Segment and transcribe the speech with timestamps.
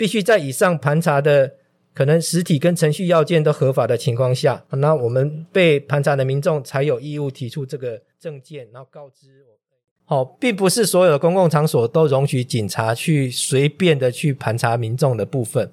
[0.00, 1.56] 必须在以上盘查的
[1.92, 9.58] 可能实体跟程序要件都合法的情况下，那我们被盘查的民众才有义务提出这个证件，然后告知我。
[10.06, 15.70] 好，并不是所有的公共场所都容许警察去随便的去盘查民众的部分，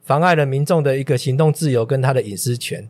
[0.00, 2.88] 妨碍了民众的一个行动自由跟他的隐私权。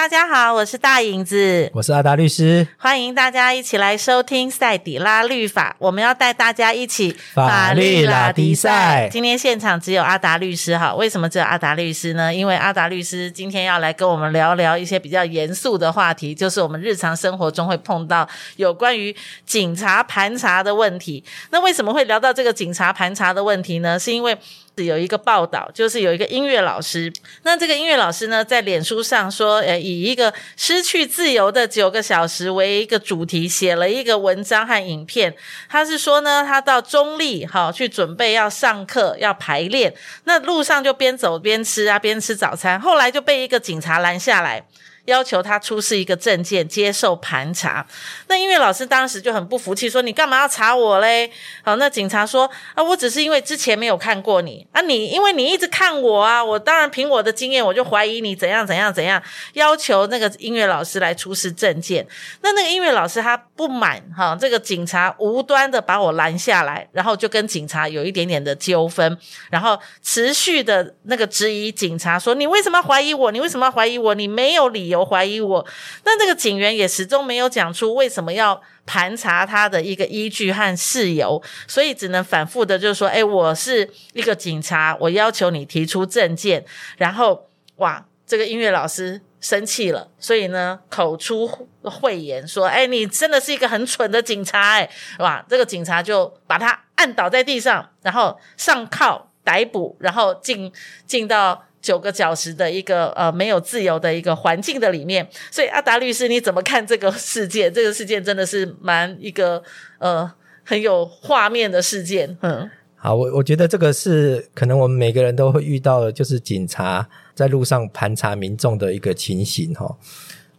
[0.00, 5.76] 大家好，我是大影子，我是阿达律师，欢迎大家一起来收听赛底拉律法。
[5.78, 9.10] 我们要带大家一起法律拉迪赛。
[9.12, 12.34] 今天现场只有阿达律师哈，为什么只有阿达律师呢？
[12.34, 21.22] 因为阿达律师今天要来跟我们聊聊一些比较严肃的话题，就是我们日常生活中会碰到有关于警察盘查的问题。
[21.50, 23.98] 那为什么会聊到这个警察盘查的问题呢？
[23.98, 24.34] 是因为
[24.84, 27.12] 有一个报道，就是有一个音乐老师，
[27.42, 35.34] 那这个音乐老师呢，在脸书上说，呃，以一个失去自由的九个小时为一个主题，写了一个文章和影片。
[35.68, 44.64] 他是说呢，他到中立哈去准备要上课要排练，那路上就边走边吃啊，边吃早餐，后来就被一个警察拦下来。
[45.10, 47.84] 要求他出示一个证件接受盘查，
[48.28, 51.30] 那音乐老师当时就很不服气，说：“你干嘛要查我嘞？”
[51.64, 59.20] 好，那警察说：“啊，我只是因为之前没有看过你啊，你因为你一直看我啊，我当然凭我的经验，我就怀疑你怎样怎样怎样，
[59.54, 62.06] 要求那个音乐老师来出示证件。
[62.42, 69.18] 那那个音乐老师他不满哈，这个警察无端的把我拦下来，然后就跟警察有一点点的纠纷，
[69.50, 73.32] 然后持续的那个质疑警察说：你为什么要怀疑我？
[73.32, 74.14] 你为什么要怀疑我？
[74.14, 75.66] 你没有理由。”有怀疑我，
[76.04, 86.64] 但这个警员也始终没有讲出为什么要盘查他的一个依据和事由，所以只能反复的就说：“哎，我是一个警察，我要求你提出证件。”
[86.98, 100.70] 然后，哇，这个音乐老师生气了，所以呢，口出秽言说：“哎，你真的是一个很蠢的警察！”哎，哇，这个警察就把他按倒在地上，然后上铐逮捕，然后进
[101.06, 101.64] 进到。
[101.80, 107.72] 九个小时的一个呃没有自由的一个环境的里面，所以阿达律师你怎么看这个事件？
[107.74, 109.62] 这个事件真的是蛮一个
[109.98, 110.30] 呃
[110.64, 112.36] 很有画面的事件。
[112.42, 119.96] 嗯，好，我我觉得这个是可能我们每个人都会遇到的，就是警察在路上盘查民众的一个情形哈。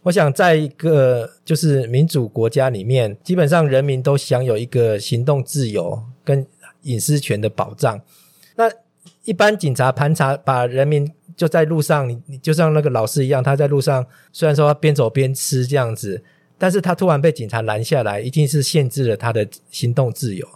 [0.02, 6.44] 我想在一个就是民主国家里面，基本上人民都享有一个行动自由跟
[6.82, 8.00] 隐私权的保障。
[8.56, 8.68] 那
[9.24, 16.22] 一般警察盘查，把人民就在路上，你你就像那个老师一样，他在路上虽然说他边走边吃这样子，
[16.58, 20.46] 但是他突然被警察拦下来，一定是限制了他的行动自由。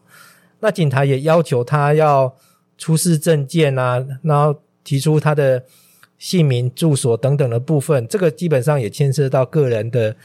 [0.59, 2.35] 那警察也要求他要
[2.77, 5.65] 出示证件啊，然后提出他的
[6.19, 10.17] 姓名、住所等等的部分，这个基本上也牵涉到个人的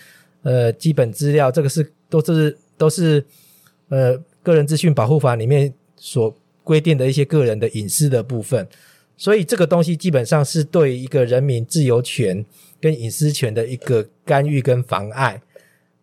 [0.42, 3.24] 呃基本资料，这个是都是都是
[3.90, 6.36] 呃个人资讯保护法里面所。
[6.64, 8.68] 规定的一些个人的隐私的部分，
[9.18, 12.46] 所以这个东西基本上是对一个人民自由权
[12.80, 15.42] 跟隐私权的一个干预跟妨碍。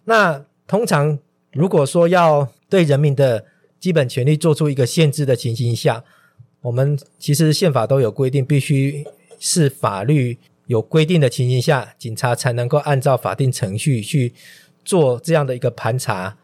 [0.05, 1.19] 那通常
[1.53, 3.45] 如果说要对人民的
[3.79, 6.03] 基本权利做出一个限制的情形下，
[6.63, 9.05] 我们其实宪法都有规定，必须
[9.39, 14.35] 是法律有规定的情形下，警察才能够按照法定程序去
[14.85, 16.37] 做这样的一个盘查。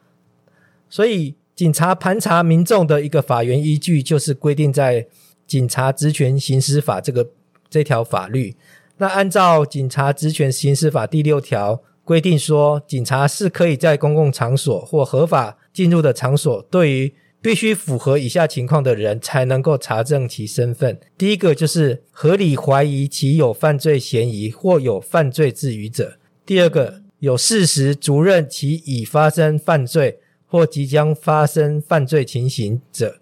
[0.89, 1.35] 所以。
[1.55, 5.03] 警察盘查民众的一个法源依据，就是规定在
[5.47, 7.31] 《警察职权行使法》这个
[7.71, 8.57] 这条法律。
[8.97, 20.99] 那按照《警察职权行使法》第六条规定说，警察是可以在公共场所或合法进入的场所，对于必须符合以下情况的人，才能够查证其身份。
[21.17, 30.19] 第一个就是合理怀疑其有犯罪嫌疑或有犯罪之虞者；第二个有事实足认其已发生犯罪。
[30.55, 33.17] 或即将发生犯罪情形者，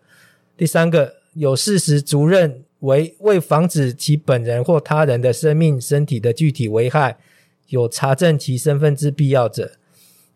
[0.54, 7.16] 第三个有事实足认为为防止其本人或他人的生命、身体的具体危害，
[7.68, 9.64] 有查证其身份之必要者；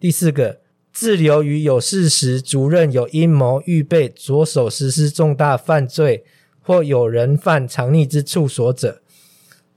[0.00, 0.60] 第四个
[0.90, 6.24] 滞留于有事实足认有阴谋预备着手实施重大犯罪
[6.62, 9.02] 或有人犯藏匿之处所者；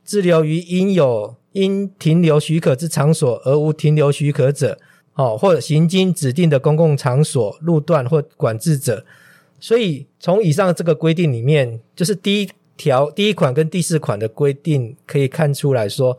[0.06, 4.80] 滞留于应有应停留许可之场所而无停留许可者。
[5.20, 9.06] 哦，或者行经指定的公共场所、路段或管制者，
[9.60, 16.18] 所以从以上这个规定里面，就是第一条第一款跟第四款的规定可以看出来说，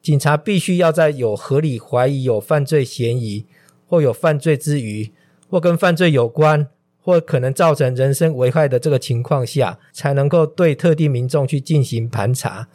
[0.00, 3.44] 警察必须要在有合理怀疑有犯罪嫌疑
[3.86, 5.12] 或有犯罪之余，
[5.50, 6.68] 或跟犯罪有关，
[7.02, 12.68] 或可能造成人身危害的这个情况下，才能够对特定民众去进行盘查。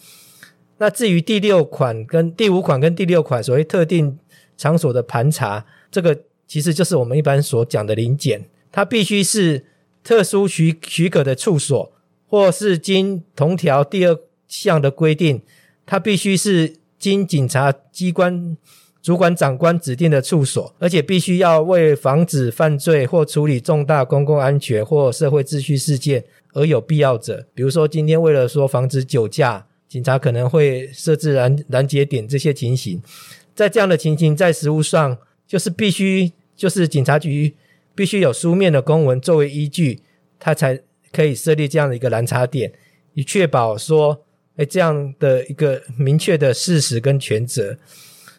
[0.78, 4.20] 那至于第六款跟第五款跟第六款所谓特定
[4.64, 6.18] 场所的盘查，这个
[6.48, 9.66] 其实就是我们一般所讲的临检，它必须是
[10.02, 11.92] 特殊许许可的处所，
[12.30, 14.18] 或是经同条第二
[14.48, 15.42] 项的规定，
[15.86, 18.56] 它必须是经警察机关
[19.02, 26.24] 主管长官指定的处所，而且必须要为防止犯罪或处理重大公共安全或社会秩序事件
[26.54, 27.46] 而有必要者。
[27.54, 33.02] 比如说，今天为了说防止酒驾，警察可能会设置拦拦截点这些情形。
[33.56, 35.18] 在这样的情形，在实务上
[35.48, 37.56] 就是必须，就是警察局
[37.94, 40.02] 必须有书面的公文作为依据，
[40.40, 42.74] 他才可以设立这样的一个拦查点，
[43.14, 47.78] 以确保说，哎，这样的一个明确的事实跟权责。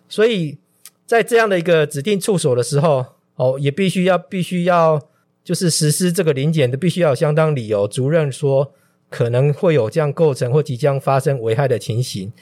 [0.09, 0.59] 所以
[1.07, 3.07] 在这样的一个指定处所的时候，
[3.37, 5.01] 哦，也必须要必须要
[5.45, 8.73] 就是实施这个临检的，必须要有相当理由，主任说
[9.09, 12.33] 可能会有这样构成或即将发生危害的情形。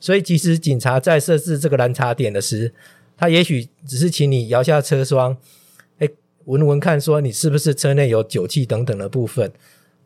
[0.00, 2.72] 所以，即使警察在设置这个拦查点的时，
[3.16, 5.36] 他也许只是请你摇下车窗，
[5.98, 6.08] 哎，
[6.44, 9.52] 闻闻看，说你是不是车内有酒气等等的部分，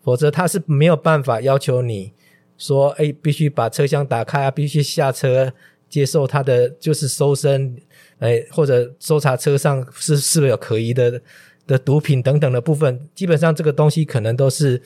[0.02, 2.12] 否则他是没有办法要求你
[2.56, 5.52] 说，哎，必须把车厢打开啊，必须下车。
[5.92, 7.76] 接受他的就是搜身，
[8.18, 11.20] 哎，或者搜查车上是是不是有可疑的
[11.66, 14.80] 的毒品等等的部分，基本上这个东西可能都是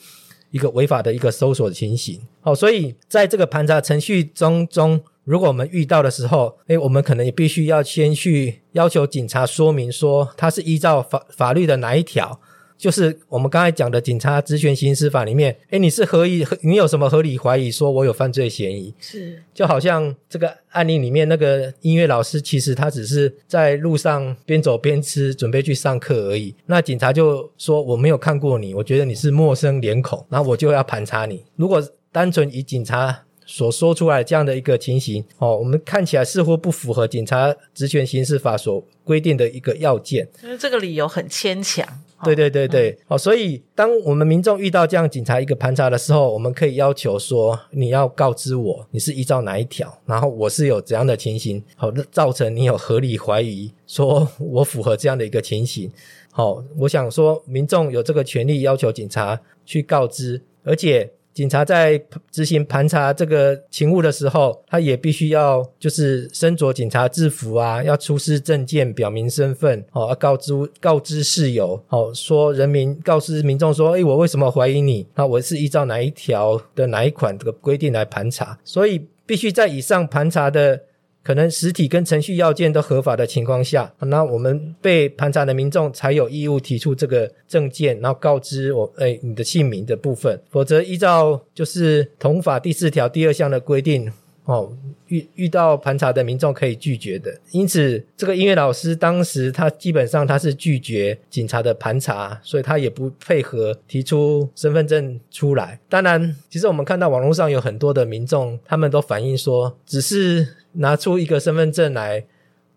[0.51, 2.21] 一个违法的一个搜索情形。
[2.41, 12.39] 好，所以在这个盘查程序中中，如果我们遇到的时候，诶，我们可能也必须要先去要求警察说明说，他是依照法法律的哪一条。
[12.77, 18.93] 就是我们刚才讲的《警察职权行使法》里面，诶，你是合意，你有什么合理怀疑说我有犯罪嫌疑？
[18.99, 26.53] 是，就好像这个案例里面那个音乐老师，其实他只是在路上边走边吃，准备去上课而已。
[26.67, 31.43] 那警察就说我没有看过你，我觉得你是陌生脸孔，然后我就要盘查你。
[31.55, 31.81] 如果
[32.11, 41.87] 单纯以警察所说出来这样的一个情形，哦，我们看起来似乎不符合《警察职权刑事法》所规定的一个要件，因为这个理由很牵强。
[42.23, 55.89] 对对对对，嗯哦，所以当我们民众遇到这样警察一个盘查的时候，我们可以要求说，你要告知我你是依照哪一条，然后我是有怎样的情形，好、哦，造成你有合理怀疑，说 我符合这样的一个情形，
[56.31, 61.09] 好、哦，我想说民众有这个权利要求警察去告知，而且。
[61.37, 62.01] 警察在
[62.31, 70.51] 执行盘查这个勤务的时候，他也必须要就是身着警察制服啊，要出示证件表明身份，哦，告知
[70.81, 75.05] 告知事由，哦，说人民告知民众说，诶，我为什么怀疑你？
[75.13, 80.81] 那我是依照哪一条的哪一款这个规定来盘查，所以必须在以上盘查的。
[81.27, 94.09] 可能实体跟程序要件都合法的情况下，那我们被盘查的民众才有义务提出这个证件，然后告知我，哎，你的姓名的部分，否则依照就是同法第四条第二项的规定，
[94.47, 94.71] 哦，
[95.07, 97.31] 遇遇到盘查的民众可以拒绝的。
[97.51, 105.79] 因此，这个音乐老师当时他基本上他是拒绝警察的盘查，所以他也不配合提出身份证出来。
[105.87, 110.47] 当然，其实我们看到网络上有很多的民众，他们都反映说，只是。
[110.79, 112.23] 拿出一个身份证来，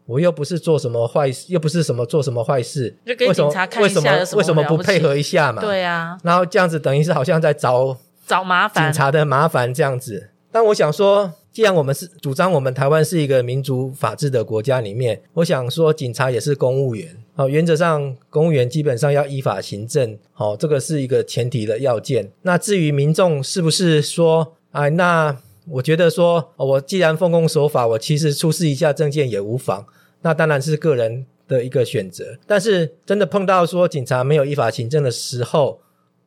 [0.06, 5.60] 我又不是做什么坏事，又不是什么做什么坏事，就给警察看一下有什么，为什么不配合一下嘛？
[5.60, 7.94] 对啊，然后这样子等于是好像在找
[8.26, 10.30] 找麻烦，警察的麻烦这样子。
[10.52, 22.30] 但我想说，既然我们是主张我们台湾是一个民主法治的国家里面，我想说警察也是公务员，哦，原则上公务员基本上要依法行政，哦，这个是一个前提的要件。
[22.42, 25.36] 那至于民众是不是说，哎，那。
[25.68, 29.86] 我觉得说，我既然奉公守法，我其实出示一下证件也无妨。
[30.22, 32.36] 那当然是个人的一个选择。
[32.44, 35.80] 但是真的碰到说警察没有依法行政的时候，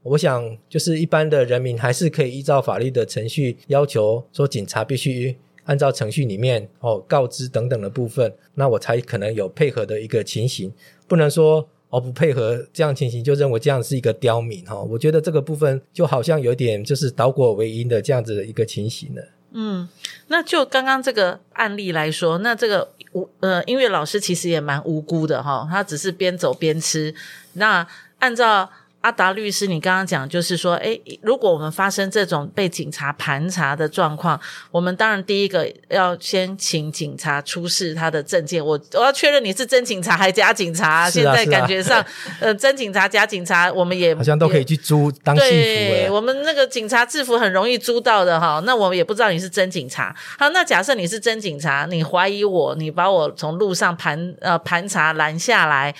[0.03, 10.73] 我想就是一般的人民还是可以依照法律的程序要求说警察必须按照程序里面哦告知等等的部分，那我才可能有配合的一个情形。
[11.07, 14.75] 不能说哦不配合这样情形就认为这样是一个刁民哈。
[14.81, 19.23] 我觉得这个部分就好像有点就是倒果为因的这样子的一个情形了。
[19.53, 19.87] 嗯，
[20.27, 27.15] 那就刚刚这个案例来说，那这个无呃音乐老师其实也蛮无辜的哈，他只是边走边吃。
[27.53, 27.87] 那
[28.19, 28.69] 按照。
[29.03, 34.39] 阿达律师，你刚刚讲就是说，诶，如果我们发生这种被警察盘查的状况，
[34.71, 38.65] 我们当然第一个要先请警察出示他的证件。
[38.65, 41.09] 我我要确认你是真警察还是假警察。
[41.09, 42.07] 现在感觉上，啊、
[42.39, 45.49] 呃，真警察、假警察，我们也好像都可以去租当戏服。
[45.49, 48.61] 对，我们那个警察制服很容易租到的哈。
[48.65, 50.15] 那我们也不知道你是真警察。
[50.39, 55.93] 好，那假设你是真警察，你怀疑我，你把我从路上盘呃盘查拦下来，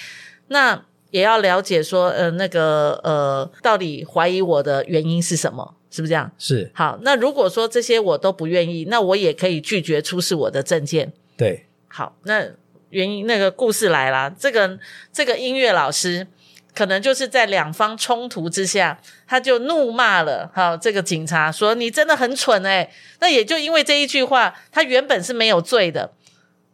[0.48, 0.82] 那。
[1.14, 5.76] 也要了解说，呃，那个呃，到底怀疑我的原因是什么？
[5.92, 6.32] 是不是这样？
[6.40, 6.72] 是。
[6.74, 11.14] 好，那如果说这些我都不愿意，那我也可以拒绝出示我的证件。
[11.38, 11.68] 对。
[11.88, 12.48] 好，那
[12.90, 14.80] 原因那个故事来了，这个
[15.12, 16.26] 这个音乐老师
[16.74, 22.90] 可能就是在两方冲突之下，他就怒骂了哈这个警察，说你真的很蠢哎。
[23.20, 26.14] 那也就因为这一句话，他原本是没有罪的。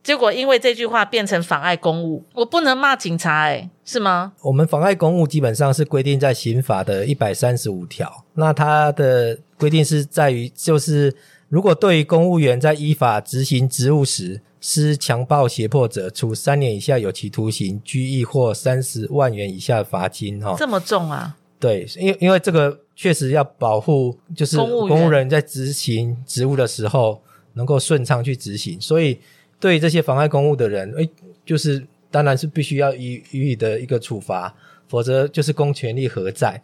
[0.02, 4.32] 结果因为这句话变成妨碍公务，我不能骂警察，哎，是吗？
[4.42, 11.14] 我们妨碍公务基本上是规定在刑法的一百三十五条，那它的规定是在于，就是
[11.50, 20.42] 如果对于公务员在依法执行职务时施强暴胁迫者，处三年以下有期徒刑、拘役或三十万元以下罚金。
[20.42, 21.36] 哈，这么重啊？
[21.60, 27.22] 对，因为因为这个确实要保护，就是公务人在执行职务的时候
[27.54, 29.20] 能够顺畅去执行，所以。
[29.60, 31.10] 对于这些妨碍公务的人，诶，
[31.46, 34.56] 就是当然是必须要予予以的一个处罚，
[34.88, 36.62] 否则就是公权力何在？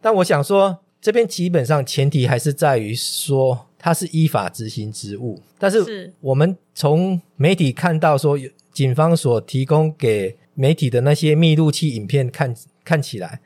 [0.00, 5.40] 但我想说，这边基本上前提还是在于说他是依法执行职务。
[5.58, 8.38] 但是我们从媒体看到说，
[8.72, 12.54] 警方所提供给媒体的那些密录器影片看
[12.84, 13.40] 看起来，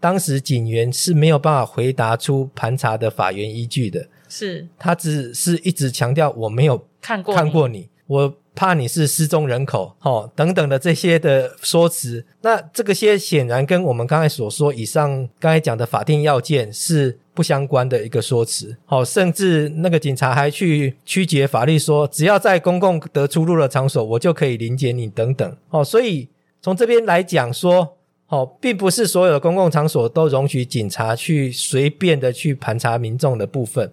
[0.00, 4.08] 当时警员是没有办法回答出盘查的法源依据的。
[4.28, 7.88] 是，他只是一直强调我没有看过看过你。
[8.08, 26.28] 我怕你是失踪人口，哦，等等的这些的说辞，那这个些显然跟我们刚才所说以上刚才讲的法定要件是不相关的一个说辞，哦，甚至那个警察还去曲解法律说，只要在公共得出入的场所，我就可以临检你等等，哦，所以
[26.60, 27.96] 从这边来讲说，
[28.28, 33.92] 哦，并不是所有的公共场所都容许警察去随便的去盘查民众的部分，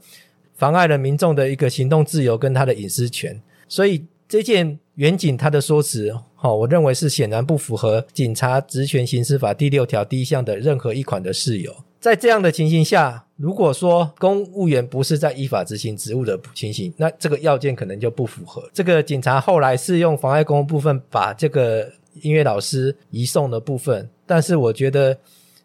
[0.55, 3.39] 妨碍了民众的一个行动自由跟他的隐私权。
[3.67, 11.73] 所以这件远景他的说辞，哈，我认为是显然不符合《警察职权行使法》第六条第一项的任何一款的事由。
[11.99, 18.69] 在这样的情形下，如果说公务员不是在依法执行职务的情形，那这个要件可能就不符合。
[18.73, 21.91] 这个警察后来是用妨碍公务部分把这个
[22.21, 25.17] 音乐老师移送的部分，但是我觉得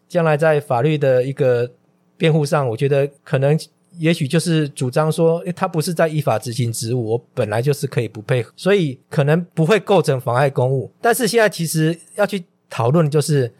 [0.09, 1.69] 将来在法律的一个
[2.17, 3.57] 辩护上，我觉得可能。
[3.97, 10.89] 也许就是主张说，他不是在依法执行职务，我本来就是可以不配合，所以可能不会构成妨碍公务。
[11.01, 13.53] 但是现在其实要去讨论，就是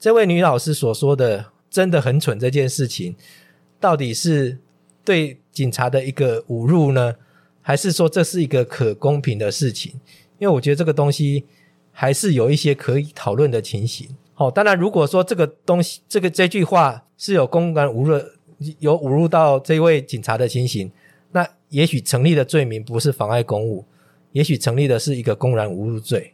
[0.00, 3.14] 这位女老师所说的真的很蠢这件事情，
[3.78, 4.58] 到底是
[5.04, 7.14] 对警察的一个侮辱呢，
[7.60, 9.92] 还是说这是一个可公平的事情？
[10.38, 11.44] 因为我觉得这个东西
[11.92, 14.08] 还是有一些可以讨论的情形。
[14.32, 18.18] 好，当然如果说这个东西，这个这句话是有公然侮辱。
[18.78, 20.90] 有侮辱到这位警察的情形，
[21.32, 23.84] 那也许成立的罪名不是妨碍公务，
[24.32, 26.32] 也许成立的是一个公然侮辱罪。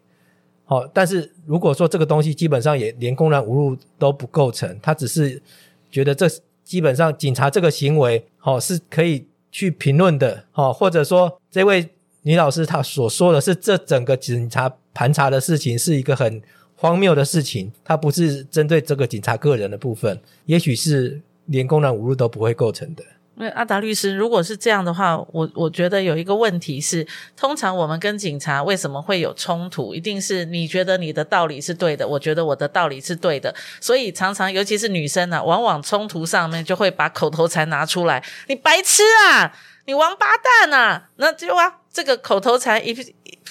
[0.65, 5.43] 好，但是如果说这个东西基本上也连公然侮辱都不构成，他只是
[5.91, 6.29] 觉得这
[6.63, 11.89] 基本上警察这个行为，好，是可以去评论的，好，或者说这位
[12.23, 16.41] 女老师她所说的是这整个警察盘查的事情是一个很
[16.77, 21.21] 荒谬的事情，它不是针对这个警察个人的部分，也许是。
[21.47, 23.03] 连公然侮辱都不会构成的。
[23.35, 29.95] 那阿达律师，如果是这样的话，我我觉得有一个问题是，通常我们跟警察为什么会有冲突？
[29.95, 39.57] 一定是你觉得你的道理是对的，我觉得我的道理是对的，所以常常尤其是女生呢、啊，往往冲突上面就会把口头禅拿出来，你白痴啊，
[39.87, 41.79] 你王八蛋啊，那就啊。
[41.95, 42.95] 这个口头禅一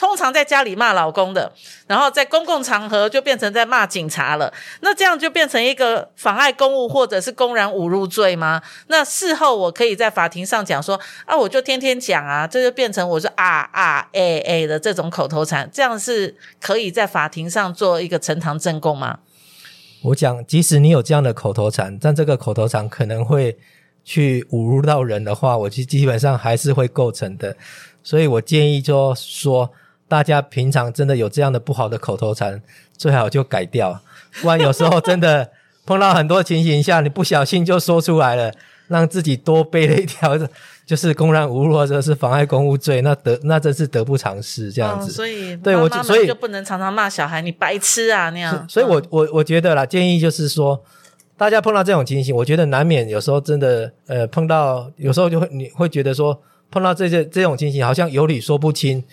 [0.02, 1.54] 通常在家里骂老公的，
[1.86, 4.52] 然后在公共场合就变成在骂警察了。
[4.80, 8.60] 那这样就变成一个妨碍公务或者是公然侮辱罪吗？
[8.88, 19.20] 那事后我可以在法庭上讲说啊，我就天天讲啊，这就变成我是啊啊诶诶的这种口头禅，这样是可以在法庭上做一个呈堂证供吗？
[20.06, 23.56] 我讲，即使你有这样的口头禅，但这个口头禅可能会
[24.04, 27.56] 去侮辱到人的话，我其实基本上还是会构成的。
[28.02, 29.72] 所以我建议就说，
[30.12, 32.62] 大家平常真的有这样的不好的口头禅，
[32.98, 33.98] 最好就改掉，
[34.42, 35.50] 不然有时候真的
[35.86, 38.52] 碰到很多情形下，你不小心就说出来了，
[38.90, 40.38] 让自己多背了一条，
[40.86, 45.10] 就是公然侮辱或者是妨碍公务罪，那得那真是得不偿失这样子。
[45.10, 48.68] 哦、所以对我所以就不能常常骂小孩你白痴啊那样。
[48.68, 50.84] 所以我我我觉得啦，建议就是说，
[51.38, 56.38] 大家碰到这种情形，我觉得难免有时候真的呃碰到，有时候就会你会觉得说。
[56.74, 59.04] 碰到这些这种情形，好像有理说不清，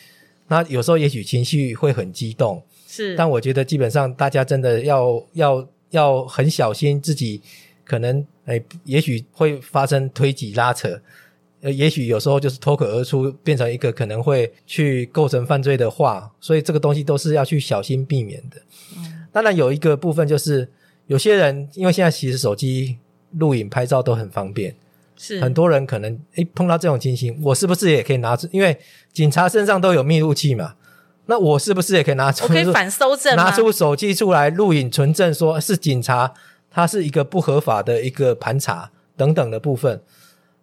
[0.48, 3.14] 那有时候也许情绪会很激动，是。
[3.16, 7.40] 但我觉得基本上大家真的要要要很小心自己，
[7.84, 11.00] 可能诶，也许会发生推挤拉扯，
[11.60, 18.56] 呃，也许有时候就是脱口而出，变成一个可能会去构成犯罪的话，所以这个东西都是要去小心避免的。
[18.96, 19.26] 嗯。
[19.30, 20.68] 当然有一个部分就是，
[21.06, 22.96] 有些人因为现在其实手机
[23.32, 24.74] 录影拍照都很方便，
[25.18, 28.48] 是很多人可能诶碰到这种情形，我是不是也可以拿出？
[28.52, 28.78] 因为
[29.12, 30.74] 警察身上都有密录器嘛，
[31.26, 32.44] 那我是不是也可以拿出？
[32.44, 36.32] 我可以 反搜证，拿出手机出来录影存证，说是警察，
[36.70, 40.00] 他是一个不合法的一个盘查等等的部分。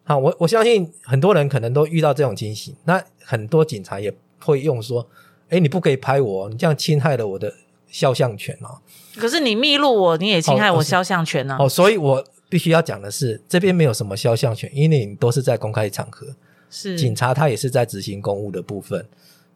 [0.05, 5.07] 好，我我相信很多人可能都遇到这种情形，那很多警察也会用说
[5.50, 7.51] ：“诶，你不可以拍我，你这样侵害了我的
[7.88, 8.77] 肖像权哦。”
[9.17, 11.63] 可是你密录我，你也侵害我肖像权呢、啊。
[11.63, 16.27] 哦，所以我必须要讲的是，这边没有什么肖像权，因为你都是在公开场合，
[16.69, 19.05] 是警察他也是在执行公务的部分，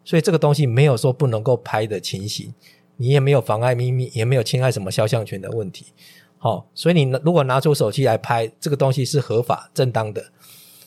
[0.04, 2.54] 所以这个东西没有说不能够拍的情形，
[2.98, 5.88] 你也没有妨碍秘密，也没有侵害什么肖像权的问题。
[6.38, 10.24] 好、哦，所以你如果拿出手机来拍这个东西是合法正当的。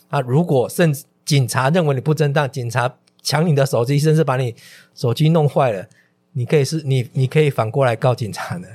[0.09, 4.55] 啊，如果甚至警察认为你不正当，警察抢你的手机，甚至把你
[4.95, 5.87] 手机弄坏了，
[6.33, 8.69] 你可以是你，你可以反过来告警察的。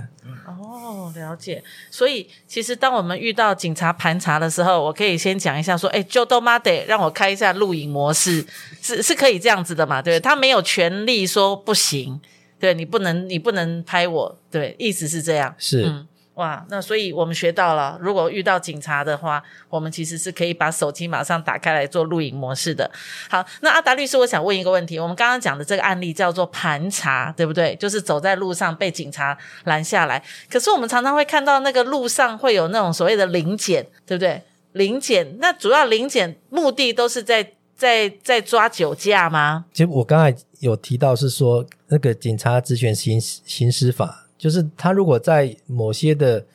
[1.08, 1.64] 哦，了解。
[1.90, 8.46] 所以其实当我们遇到警察盘查的时候，我可以先讲一下说，哎，就都妈得让我开一下录影模式，
[8.82, 10.02] 是是可以这样子的嘛？
[10.02, 12.20] 对，他没有权利说不行，
[12.60, 15.84] 对你不能，你不能拍我，对，意思是这样，是。
[15.86, 22.90] 嗯哇，那所以我们学到了，如果遇到警察的话，我们其实是可以把手机马上打开来做录影模式的。
[23.28, 27.76] 好，那阿达律师，我想问一个问题，我们刚刚讲的这个案例叫做盘查，对不对？
[27.78, 34.44] 就是走在路上被警察拦下来，可是我们常常会看到那个路上会有那种所谓的临检，对不对？
[34.74, 39.66] 临检，那主要临检目的都是在在在抓酒驾吗？
[39.74, 44.27] 其实我刚才有提到是说那个警察职权行行使法。
[44.38, 46.46] 就是他如果在某些的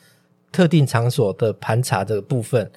[0.52, 2.70] 特定场所的盘查的部分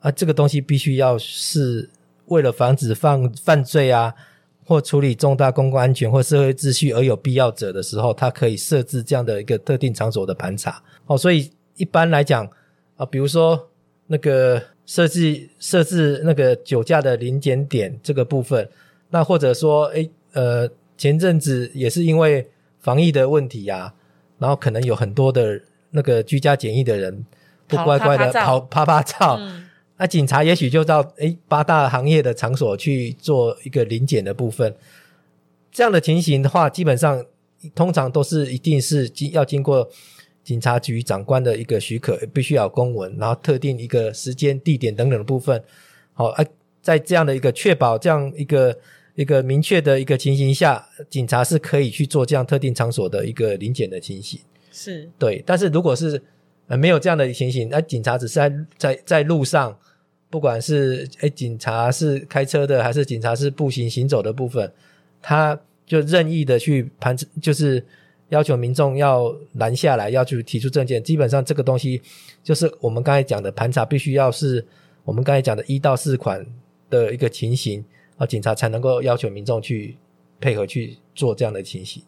[0.00, 1.88] 啊，这个东西必须要是
[2.26, 4.14] 为了防止犯犯罪啊，
[4.66, 10.82] 或处理重大公共安全或社会秩序而有必要者的时候，他可以设置这样的一个特定场所的盘查。
[11.06, 12.46] 哦，所以一般来讲
[12.96, 13.70] 啊，比如说
[14.06, 18.68] 那个设置设置那个酒驾的临检点这个部分，
[19.10, 22.46] 那或者说诶呃前阵子也是因为
[22.78, 23.94] 防疫的问题啊。
[24.38, 27.24] 然后可能有很多的那个居家检疫的人
[27.66, 29.40] 不乖乖的跑趴趴照，
[29.96, 34.74] 那、警察也许就到诶八大行业的场所去做一个临检的部分。
[35.70, 37.24] 这样的情形的话，基本上
[37.74, 39.88] 通常都是一定是经要经过
[40.42, 45.62] 警察局长官的一个许可，必须要有公文，然后特定一个时间、地点等等的部分。
[46.12, 46.44] 好，啊，
[46.82, 48.76] 在这样的一个确保这样一个。
[49.14, 54.40] 一个明确的一个情形下，警察是可以去做这样特定场所的一个临检的情形，
[54.72, 55.42] 是对。
[55.46, 56.20] 但是如果是
[56.66, 59.78] 呃没有这样的情形，那警察只是在在在路上，
[60.30, 64.72] 不管是诶警察是开车的还是警察是步行行走的部分，
[65.22, 67.84] 他就任意的去盘，就是
[68.30, 71.00] 要求民众要拦下来，要去提出证件。
[71.00, 72.02] 基本上这个东西
[72.42, 74.66] 就是我们刚才讲的盘查，必须要是
[75.04, 76.44] 我们刚才讲的一到四款
[76.90, 77.84] 的一个情形。
[78.16, 79.96] 啊，警察才能够要求民众去
[80.40, 82.02] 配合去做这样的情形。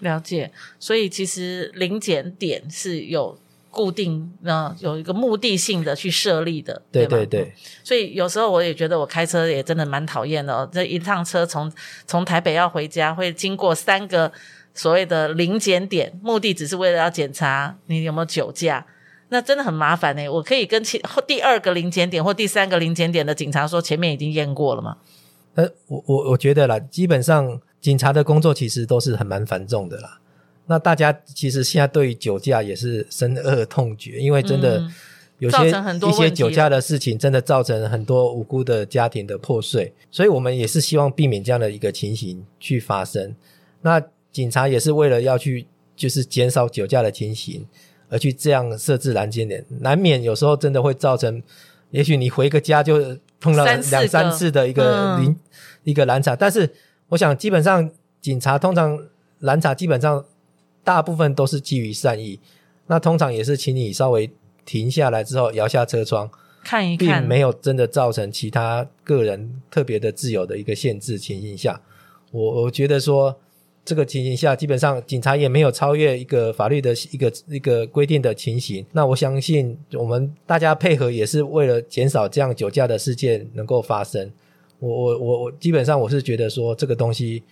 [0.00, 3.38] 了解，所以其实临检点是有
[3.70, 7.52] 固定，呃，有一个目的性的去设立的，对对对对。
[7.84, 11.70] 所以有时候我也觉得我开车也真的蛮讨厌的哦，这一趟车从
[12.06, 14.32] 从台北要回家，会经过三个
[14.72, 18.86] 所谓的临检点，目的只是为了要检查你有没有酒驾。
[19.28, 24.96] 那真的很麻烦诶，我可以跟其第二个临检点或第三个临检点的警察说，前面已经验过了吗？
[25.54, 30.20] 呃，我我我觉得啦，基本上警察的工作其实都是很蛮繁重的啦。
[30.66, 34.86] 那大家其实现在对于酒驾也是深恶痛绝，因为真的
[35.38, 39.92] 有些、嗯、一些酒驾的事情，真的造成很多无辜的家庭的破碎。
[40.12, 43.34] 所以我们也是希望避免这样的一个情形去发生。
[43.82, 47.66] 那警察也是为了要去就是减少酒驾的情形，
[48.08, 51.42] 而去这样设置拦截点，难免有时候真的会造成，
[51.90, 53.18] 也许你回个家就。
[53.40, 55.36] 碰到两三次的一个临、嗯、
[55.84, 56.70] 一个拦查，但是
[57.08, 58.98] 我想基本上警察通常
[59.40, 60.24] 拦查基本上
[60.84, 62.38] 大部分都是基于善意，
[62.86, 64.30] 那通常也是请你稍微
[64.64, 66.30] 停下来之后摇下车窗
[66.62, 71.80] 看一看，并没有真的造成其他个人特别的自由的一个限制情形下，
[72.30, 73.40] 我我觉得说。
[73.84, 78.84] 这个情形下，基本上警察也没有超越一个法律的一个一个规定的情形。
[78.92, 84.30] 那我相信，我们大家配合也是为了减少这样酒驾的事件能够发生。
[84.78, 87.42] 我我我我基本上我是觉得说，这个东西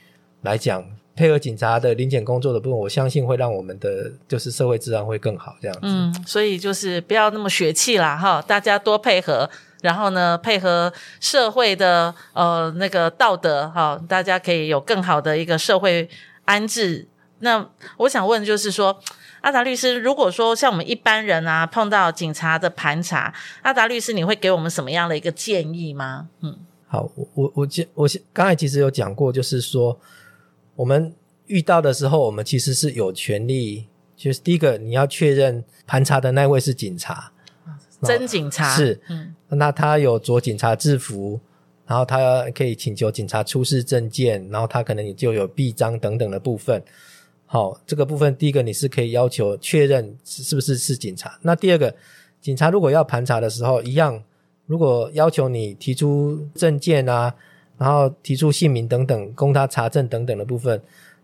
[0.43, 0.85] 来讲，
[1.17, 5.57] 配合警察的临检工作的部分，我相信会让我们的就是社会治安会更好。
[5.61, 9.51] 这样子，嗯，所以就是不要那么血气啦，哈，大家多配合。
[9.81, 16.09] 然后呢，配合社会的呃那个道德哈，大家可以有更好的一个社会
[16.45, 17.07] 安置。
[17.41, 17.65] 那
[17.99, 19.01] 我想问就是说，
[19.43, 26.29] 阿达律师，如果说像我们一般人啊碰到警察的盘查，阿达律师你会给我们什么样的一个建议吗？
[26.41, 29.97] 嗯，好，我我我我刚才其实有讲过，就是说
[30.75, 31.15] 我们
[31.47, 33.87] 遇到的时候，我们其实是有权利，
[34.17, 37.31] 就是第一个你要确认盘查的那位是警察，
[38.03, 41.41] 真警察是，嗯，那他有着警察制服。
[41.89, 46.83] 然后他可以请求警察出示证件，然后他可能也就有臂章等等的部分。
[47.47, 51.39] 好，这个部分第一个你是可以要求确认是不是是警察。
[51.41, 51.95] 那第二个，
[52.43, 54.23] 警察如果要盘查的时候，一样，
[54.67, 57.35] 如果要求你提出证件啊，
[57.79, 60.79] 然后提出姓名等等供他查证等等的部分，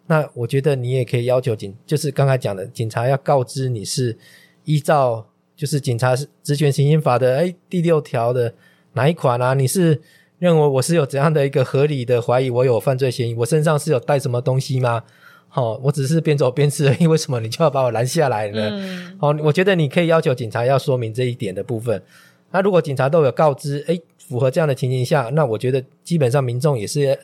[0.07, 4.17] 那我觉得你也可以要求警，就是刚才讲的，警察要告知你是
[4.65, 8.55] 依照就是警察职权行刑法的哎第六条的
[8.93, 9.55] 哪一款啊？
[9.55, 10.01] 你是。
[10.41, 15.03] 认为我是有怎样的一个合理的怀疑，我有犯罪嫌疑，我身上是有带什么东西吗？
[15.49, 18.69] 好、哦，我只是边走边吃而已，为什么你就要把我拦下来呢？
[18.73, 22.03] 嗯、哦，我觉得你可以要求警察要说明这一点的部分。
[22.51, 27.17] 那如果警察都有告知，哎，符合这样的情形下，那我觉得基本上民众也是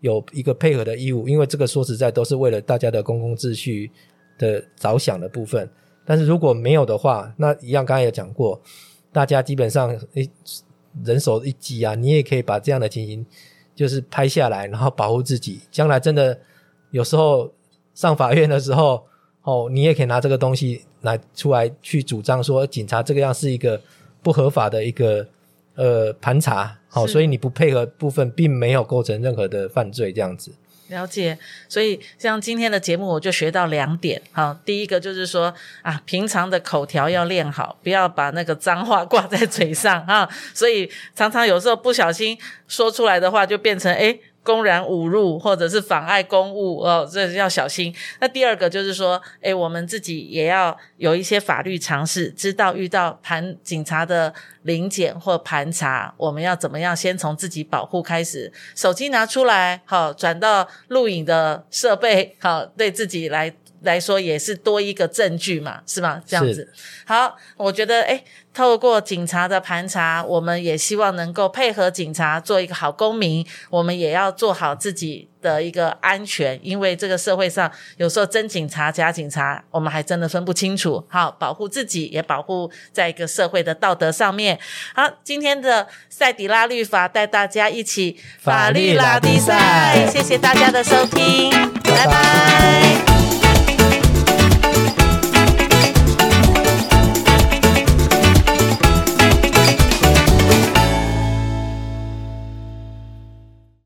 [0.00, 3.88] 有一个配合的义务，因为这个说实在都是为了大家的公共秩序
[4.36, 5.68] 的着想的部分。
[6.04, 8.60] 但是如果没有的话，那一样刚才有讲过，
[9.12, 10.30] 大家基本上诶。
[11.02, 13.26] 人手一机啊，你也可以把这样的情形
[13.74, 15.60] 就是拍下来，然后保护自己。
[15.68, 16.38] 将来真的
[16.92, 17.52] 有时候
[17.94, 19.04] 上法院的时候，
[19.42, 23.80] 哦，你也可以拿这个东西来出来去主张说，警察这个样是一个
[24.22, 25.26] 不合法的一个
[25.74, 30.52] 呃盘查，好，所以你不配合部分并没有构成任何的犯罪这样子。
[30.88, 34.20] 了解，所以像今天的节目，我就学到两点。
[34.32, 40.28] 哈，第一个就是说啊，平常的口条要练好，不要把那个脏话挂在嘴上啊。
[40.52, 47.92] 所以常常有时候不小心说出来的话，就变成诶公然侮辱或者是妨碍公务哦，这要小心。
[48.20, 56.94] 那第二个就是说，诶，我们自己也要有一些法律常识，知道遇到盘警察的临检或盘查，我们要怎么样？
[56.94, 63.52] 先从自己保护开始，手机拿出来，好，转到录影的设备，好，对自己来
[63.84, 66.20] 来说也是多一个证据嘛，是吗？
[66.26, 66.72] 这样子。
[67.06, 73.44] 好，我觉得，诶透过警察的盘查，我们也希望能够配合警察做一个好公民。
[73.70, 81.04] 我们也要做好自己的一个安全，因为这个社会上有时候真警察、假警察，我们还真的分不清楚。
[81.08, 84.58] 好，保护自己，也保护在一个社会的道德上面。
[84.94, 91.50] 好，今天的赛迪拉律法带大家一起法律拉力赛，谢谢大家的收听，
[91.82, 93.13] 拜拜。